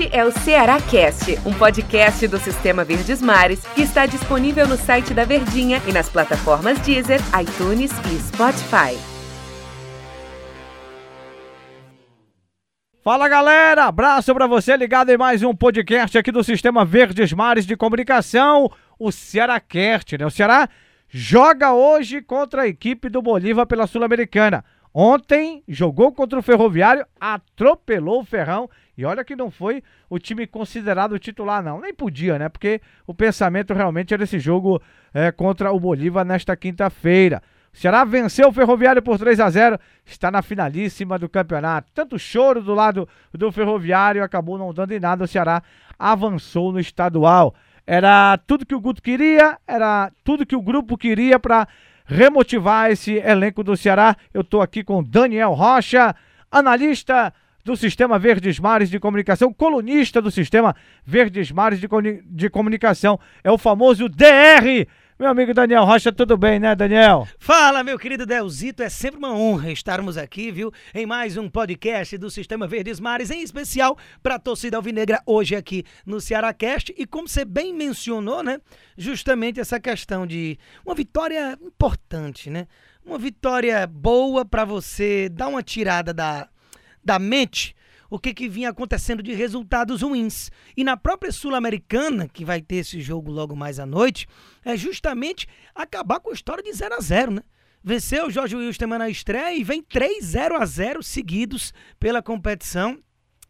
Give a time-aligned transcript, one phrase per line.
[0.00, 4.78] Este é o Ceará Cast, um podcast do Sistema Verdes Mares que está disponível no
[4.78, 8.98] site da Verdinha e nas plataformas Deezer, iTunes e Spotify.
[13.04, 17.66] Fala galera, abraço para você ligado em mais um podcast aqui do Sistema Verdes Mares
[17.66, 20.24] de Comunicação, o Ceará Cast, né?
[20.24, 20.66] O Ceará
[21.10, 24.64] joga hoje contra a equipe do Bolívar pela Sul-Americana.
[24.92, 28.68] Ontem jogou contra o Ferroviário, atropelou o Ferrão
[28.98, 31.80] e olha que não foi o time considerado titular, não.
[31.80, 32.48] Nem podia, né?
[32.48, 34.82] Porque o pensamento realmente era esse jogo
[35.14, 37.40] é, contra o Bolívar nesta quinta-feira.
[37.72, 41.88] O Ceará venceu o Ferroviário por 3 a 0 está na finalíssima do campeonato.
[41.94, 45.22] Tanto choro do lado do Ferroviário acabou não dando em nada.
[45.22, 45.62] O Ceará
[45.96, 47.54] avançou no estadual.
[47.86, 51.66] Era tudo que o Guto queria, era tudo que o grupo queria para
[52.10, 54.16] remotivar esse elenco do Ceará.
[54.34, 56.14] Eu estou aqui com Daniel Rocha,
[56.50, 57.32] analista
[57.64, 61.88] do Sistema Verdes Mares de Comunicação, colunista do Sistema Verdes Mares de,
[62.24, 63.18] de Comunicação.
[63.44, 64.88] É o famoso DR.
[65.20, 67.28] Meu amigo Daniel Rocha, tudo bem, né, Daniel?
[67.38, 72.16] Fala, meu querido Delzito, é sempre uma honra estarmos aqui, viu, em mais um podcast
[72.16, 76.94] do Sistema Verdes Mares, em especial para a torcida alvinegra hoje aqui no Cearacast.
[76.96, 78.62] E como você bem mencionou, né,
[78.96, 82.66] justamente essa questão de uma vitória importante, né?
[83.04, 86.48] Uma vitória boa para você dar uma tirada da,
[87.04, 87.76] da mente
[88.10, 90.50] o que, que vinha acontecendo de resultados ruins.
[90.76, 94.26] E na própria Sul-Americana, que vai ter esse jogo logo mais à noite,
[94.64, 97.42] é justamente acabar com a história de 0 a 0 né?
[97.82, 102.98] Venceu o Jorge Wilstermann na estreia e vem 3 0 a 0 seguidos pela competição.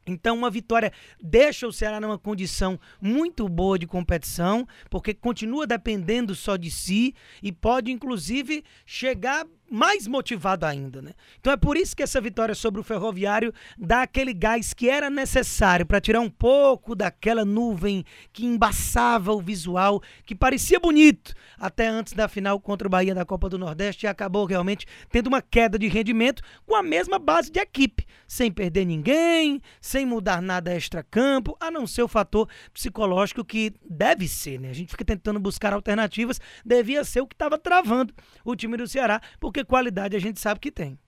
[0.07, 6.35] Então, uma vitória deixa o Ceará numa condição muito boa de competição, porque continua dependendo
[6.35, 11.13] só de si e pode, inclusive, chegar mais motivado ainda, né?
[11.39, 15.09] Então é por isso que essa vitória sobre o Ferroviário dá aquele gás que era
[15.09, 21.87] necessário para tirar um pouco daquela nuvem que embaçava o visual, que parecia bonito até
[21.87, 25.41] antes da final contra o Bahia da Copa do Nordeste e acabou realmente tendo uma
[25.41, 30.75] queda de rendimento com a mesma base de equipe, sem perder ninguém, sem mudar nada
[30.75, 34.71] extra-campo, a não ser o fator psicológico que deve ser, né?
[34.71, 38.13] A gente fica tentando buscar alternativas, devia ser o que estava travando
[38.45, 40.99] o time do Ceará, porque porque qualidade a gente sabe que tem.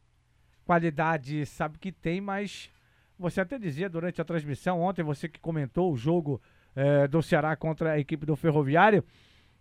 [0.65, 2.71] Qualidade sabe que tem, mas
[3.19, 6.41] você até dizia durante a transmissão ontem, você que comentou o jogo
[6.75, 9.05] é, do Ceará contra a equipe do Ferroviário,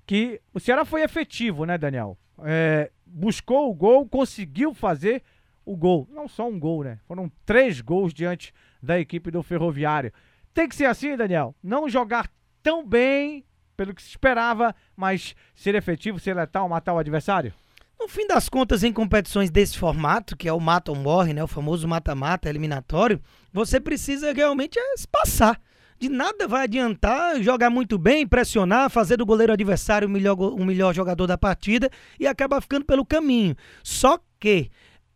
[0.06, 2.18] que o Ceará foi efetivo, né, Daniel?
[2.44, 5.24] É, buscou o gol, conseguiu fazer
[5.66, 6.08] o gol.
[6.12, 7.00] Não só um gol, né?
[7.08, 10.12] Foram três gols diante da equipe do Ferroviário.
[10.54, 11.56] Tem que ser assim, Daniel.
[11.64, 12.30] Não jogar
[12.62, 13.46] tão bem
[13.78, 17.54] pelo que se esperava, mas ser efetivo, ser letal, matar o adversário?
[18.02, 21.44] No fim das contas, em competições desse formato, que é o mata ou morre, né,
[21.44, 23.22] o famoso mata-mata eliminatório,
[23.54, 25.62] você precisa realmente é, passar.
[26.00, 30.66] De nada vai adiantar jogar muito bem, pressionar, fazer do goleiro adversário o melhor, o
[30.66, 33.56] melhor jogador da partida e acabar ficando pelo caminho.
[33.84, 34.72] Só que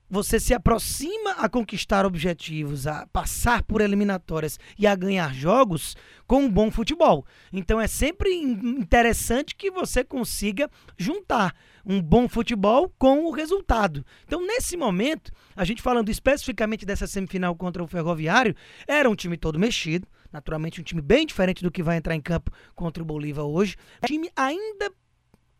[0.09, 5.95] você se aproxima a conquistar objetivos, a passar por eliminatórias e a ganhar jogos
[6.27, 7.25] com um bom futebol.
[7.51, 11.55] Então é sempre interessante que você consiga juntar
[11.85, 14.03] um bom futebol com o resultado.
[14.25, 18.55] Então, nesse momento, a gente falando especificamente dessa semifinal contra o Ferroviário,
[18.87, 22.21] era um time todo mexido, naturalmente um time bem diferente do que vai entrar em
[22.21, 23.75] campo contra o Bolívar hoje.
[24.03, 24.91] Um time ainda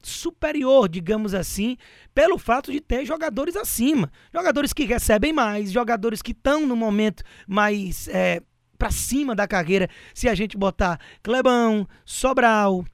[0.08, 1.78] superior, digamos assim,
[2.14, 4.12] pelo fato de ter jogadores acima.
[4.34, 8.42] Jogadores que recebem mais, jogadores que estão no momento mais é,
[8.78, 9.90] para cima da carreira.
[10.14, 12.86] Se a gente botar Clebão, Sobral,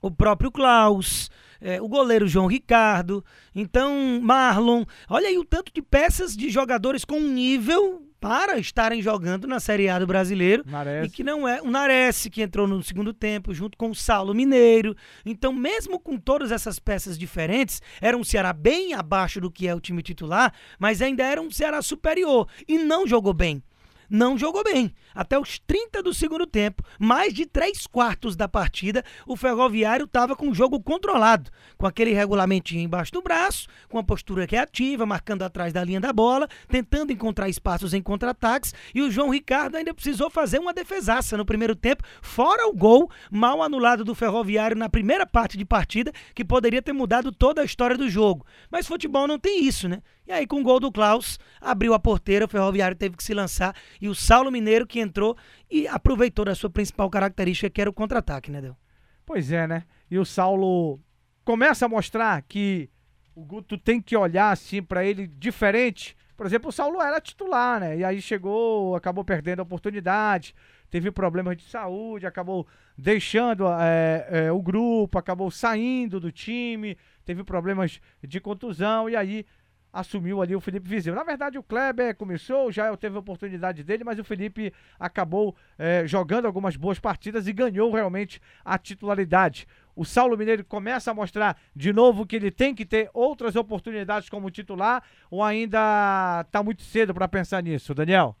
[0.00, 4.84] o próprio Klaus, é, o goleiro João Ricardo, então Marlon.
[5.08, 9.88] Olha aí o tanto de peças de jogadores com nível para estarem jogando na Série
[9.88, 10.64] A do Brasileiro.
[10.66, 11.06] Nares.
[11.06, 14.34] E que não é o Nares, que entrou no segundo tempo, junto com o Saulo
[14.34, 14.96] Mineiro.
[15.24, 19.74] Então, mesmo com todas essas peças diferentes, era um Ceará bem abaixo do que é
[19.74, 22.48] o time titular, mas ainda era um Ceará superior.
[22.66, 23.62] E não jogou bem
[24.08, 24.94] não jogou bem.
[25.14, 30.36] Até os 30 do segundo tempo, mais de três quartos da partida, o Ferroviário estava
[30.36, 35.42] com o jogo controlado, com aquele regulamentinho embaixo do braço, com a postura reativa, marcando
[35.42, 39.94] atrás da linha da bola, tentando encontrar espaços em contra-ataques, e o João Ricardo ainda
[39.94, 44.88] precisou fazer uma defesaça no primeiro tempo, fora o gol mal anulado do Ferroviário na
[44.88, 48.46] primeira parte de partida, que poderia ter mudado toda a história do jogo.
[48.70, 50.02] Mas futebol não tem isso, né?
[50.28, 53.32] E aí, com o gol do Klaus, abriu a porteira, o Ferroviário teve que se
[53.32, 55.36] lançar e o Saulo Mineiro que entrou
[55.70, 58.76] e aproveitou da sua principal característica, que era o contra-ataque, né, Del?
[59.24, 59.84] Pois é, né?
[60.10, 61.00] E o Saulo
[61.44, 62.88] começa a mostrar que
[63.34, 67.80] o Guto tem que olhar assim para ele diferente Por exemplo, o Saulo era titular,
[67.80, 67.96] né?
[67.98, 70.54] E aí chegou, acabou perdendo a oportunidade,
[70.88, 72.64] teve problemas de saúde, acabou
[72.96, 79.44] deixando é, é, o grupo, acabou saindo do time, teve problemas de contusão e aí
[79.92, 81.14] assumiu ali o Felipe Viseu.
[81.14, 86.06] Na verdade, o Kleber começou, já teve a oportunidade dele, mas o Felipe acabou é,
[86.06, 89.66] jogando algumas boas partidas e ganhou realmente a titularidade.
[89.96, 94.28] O Saulo Mineiro começa a mostrar de novo que ele tem que ter outras oportunidades
[94.28, 98.36] como titular ou ainda está muito cedo para pensar nisso, Daniel?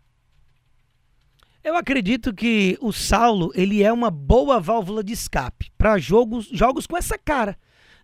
[1.64, 6.86] Eu acredito que o Saulo ele é uma boa válvula de escape para jogos, jogos
[6.86, 7.58] com essa cara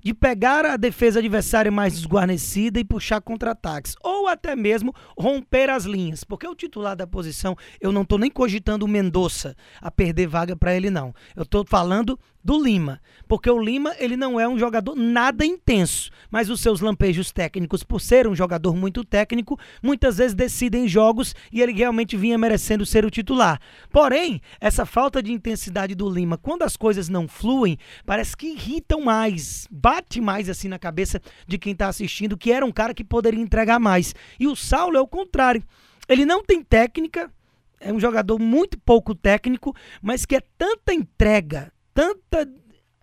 [0.05, 5.85] de pegar a defesa adversária mais desguarnecida e puxar contra-ataques, ou até mesmo romper as
[5.85, 10.27] linhas, porque o titular da posição, eu não estou nem cogitando o Mendonça a perder
[10.27, 11.15] vaga para ele não.
[11.35, 16.11] Eu estou falando do Lima, porque o Lima ele não é um jogador nada intenso,
[16.31, 21.35] mas os seus lampejos técnicos, por ser um jogador muito técnico, muitas vezes decidem jogos
[21.51, 23.59] e ele realmente vinha merecendo ser o titular.
[23.91, 29.01] Porém, essa falta de intensidade do Lima, quando as coisas não fluem, parece que irritam
[29.01, 33.03] mais, bate mais assim na cabeça de quem está assistindo, que era um cara que
[33.03, 34.15] poderia entregar mais.
[34.39, 35.65] E o Saulo é o contrário.
[36.07, 37.31] Ele não tem técnica,
[37.81, 42.47] é um jogador muito pouco técnico, mas que é tanta entrega, tanta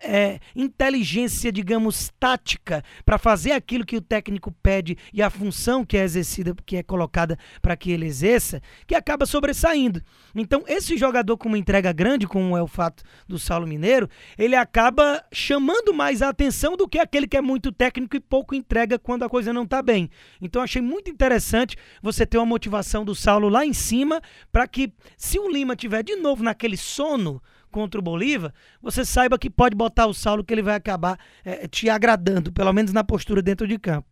[0.02, 5.98] é, inteligência, digamos, tática para fazer aquilo que o técnico pede e a função que
[5.98, 10.02] é exercida, que é colocada para que ele exerça, que acaba sobressaindo.
[10.34, 14.56] Então, esse jogador com uma entrega grande, como é o fato do Saulo Mineiro, ele
[14.56, 18.98] acaba chamando mais a atenção do que aquele que é muito técnico e pouco entrega
[18.98, 20.10] quando a coisa não está bem.
[20.42, 24.22] Então, achei muito interessante você ter uma motivação do Saulo lá em cima
[24.52, 27.42] para que, se o Lima tiver de novo naquele sono,
[27.72, 31.68] contra o Bolívar, você saiba que pode botar o Saulo que ele vai acabar é,
[31.68, 34.08] te agradando, pelo menos na postura dentro de campo.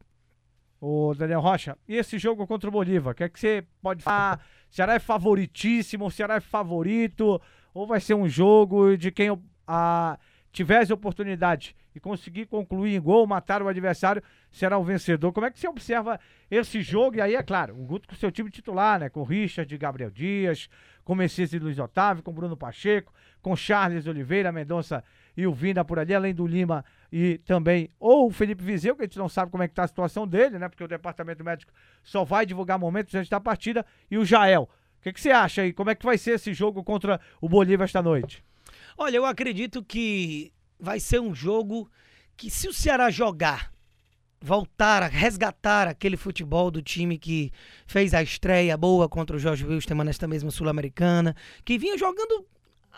[0.81, 3.11] Ô, Daniel Rocha, e esse jogo contra o Bolívar?
[3.11, 4.39] O que é que você pode falar?
[4.69, 6.09] Será é favoritíssimo?
[6.09, 7.41] Será é favorito?
[7.73, 10.17] Ou vai ser um jogo de quem a,
[10.51, 15.31] tivesse oportunidade e conseguir concluir em gol, matar o adversário, será o vencedor.
[15.31, 16.19] Como é que você observa
[16.49, 17.17] esse jogo?
[17.17, 19.09] E aí, é claro, o Guto com seu time titular, né?
[19.09, 20.69] Com Richard, Gabriel Dias,
[21.03, 25.03] com Messias e Luiz Otávio, com Bruno Pacheco, com Charles Oliveira, Mendonça
[25.35, 29.01] e o Vinda por ali, além do Lima e também ou o Felipe Vizeu, que
[29.01, 30.69] a gente não sabe como é que tá a situação dele, né?
[30.69, 31.71] Porque o departamento médico
[32.03, 34.69] só vai divulgar momentos antes da partida, e o Jael.
[34.99, 35.71] O que, que você acha aí?
[35.71, 38.43] Como é que vai ser esse jogo contra o Bolívar esta noite?
[39.01, 41.89] Olha, eu acredito que vai ser um jogo
[42.35, 43.71] que se o Ceará jogar,
[44.41, 47.49] voltar a resgatar aquele futebol do time que
[47.87, 52.45] fez a estreia boa contra o Jorge Wilstermann nesta mesma Sul-Americana, que vinha jogando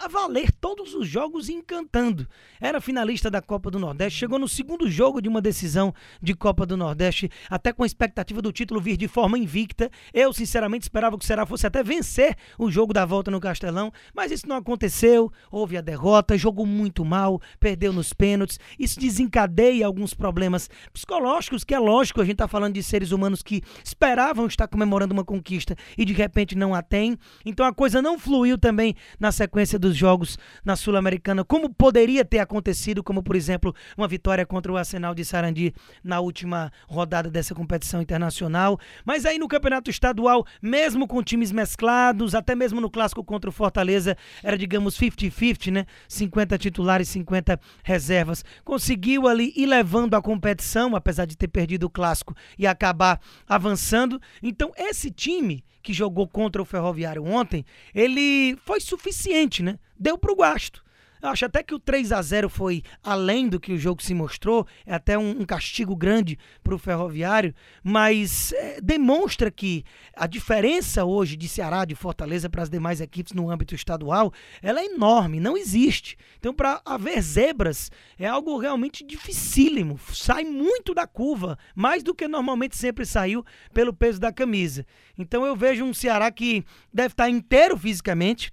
[0.02, 2.28] a valer todos os jogos encantando.
[2.60, 6.66] Era finalista da Copa do Nordeste, chegou no segundo jogo de uma decisão de Copa
[6.66, 9.92] do Nordeste, até com a expectativa do título vir de forma invicta.
[10.12, 13.92] Eu, sinceramente, esperava que o Ceará fosse até vencer o jogo da volta no Castelão,
[14.14, 15.32] mas isso não aconteceu.
[15.52, 18.60] Houve a derrota, jogou muito mal, perdeu nos pênaltis.
[18.80, 23.44] Isso desencadeia alguns problemas psicológicos, que é lógico, a gente está falando de seres humanos
[23.44, 27.16] que esperavam estar comemorando uma conquista e de repente não a têm.
[27.46, 32.40] Então a coisa não fluiu também na sequência dos jogos na Sul-Americana, como poderia ter
[32.40, 35.74] acontecido, como por exemplo, uma vitória contra o Arsenal de Sarandi
[36.04, 38.80] na última rodada dessa competição internacional.
[39.06, 43.54] Mas aí no Campeonato Estadual, mesmo com times mesclados, até mesmo no clássico contra o
[43.54, 45.86] Fortaleza, era digamos 50-50, né?
[46.08, 48.44] 50 titulares, 50 reservas.
[48.64, 54.22] Conseguiu ali ir levando a competição, apesar de ter perdido o clássico e acabar avançando.
[54.42, 59.80] Então, esse time que jogou contra o Ferroviário ontem, ele foi suficiente, né?
[60.00, 60.84] Deu pro gasto.
[61.22, 64.14] Eu acho até que o 3 a 0 foi além do que o jogo se
[64.14, 69.84] mostrou, é até um, um castigo grande para o Ferroviário, mas é, demonstra que
[70.16, 74.80] a diferença hoje de Ceará, de Fortaleza para as demais equipes no âmbito estadual, ela
[74.80, 76.18] é enorme, não existe.
[76.40, 82.28] Então, para haver zebras, é algo realmente dificílimo, sai muito da curva, mais do que
[82.28, 84.88] normalmente sempre saiu pelo peso da camisa.
[85.16, 88.52] Então, eu vejo um Ceará que deve estar inteiro fisicamente,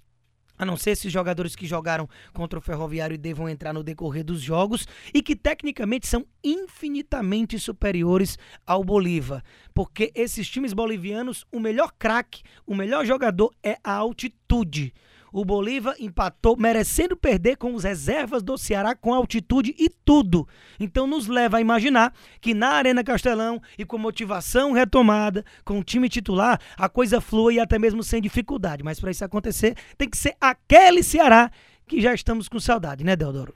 [0.58, 4.24] a não ser esses jogadores que jogaram contra o Ferroviário e devam entrar no decorrer
[4.24, 8.36] dos jogos, e que tecnicamente são infinitamente superiores
[8.66, 9.42] ao Bolívar.
[9.72, 14.92] Porque esses times bolivianos, o melhor craque, o melhor jogador é a altitude
[15.32, 20.46] o Bolívar empatou, merecendo perder com os reservas do Ceará com altitude e tudo.
[20.78, 25.84] Então nos leva a imaginar que na Arena Castelão e com motivação retomada, com o
[25.84, 28.82] time titular, a coisa flui até mesmo sem dificuldade.
[28.82, 31.50] Mas para isso acontecer, tem que ser aquele Ceará
[31.86, 33.54] que já estamos com saudade, né, Deodoro?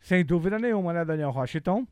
[0.00, 1.58] Sem dúvida nenhuma, né, Daniel Rocha?
[1.58, 1.86] Então,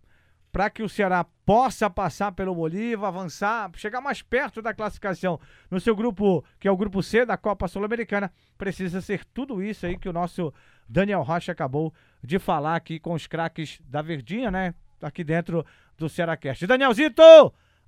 [0.50, 5.38] para que o Ceará possa passar pelo Bolívar, avançar, chegar mais perto da classificação
[5.71, 9.87] no seu grupo, que é o grupo C da Copa Sul-Americana, precisa ser tudo isso
[9.87, 10.52] aí que o nosso
[10.88, 14.75] Daniel Rocha acabou de falar aqui com os craques da Verdinha, né?
[15.02, 15.64] Aqui dentro
[15.97, 16.67] do Cearacast.
[16.67, 17.23] Danielzito!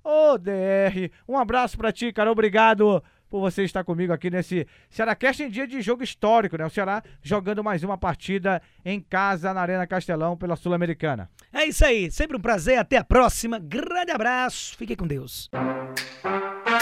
[0.03, 2.31] Ô, DR, um abraço para ti, cara.
[2.31, 6.65] Obrigado por você estar comigo aqui nesse Cearacast em dia de jogo histórico, né?
[6.65, 11.29] O Ceará jogando mais uma partida em casa na Arena Castelão pela Sul-Americana.
[11.53, 13.57] É isso aí, sempre um prazer, até a próxima.
[13.57, 15.49] Grande abraço, fique com Deus.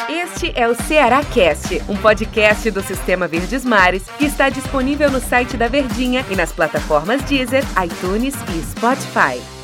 [0.09, 5.19] Este é o Ceará Cast, um podcast do Sistema Verdes Mares que está disponível no
[5.19, 9.58] site da Verdinha e nas plataformas Deezer, iTunes e Spotify.